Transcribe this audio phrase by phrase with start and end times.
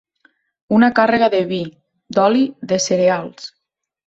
[0.77, 1.59] Una càrrega de vi,
[2.19, 3.53] d'oli, de cereals.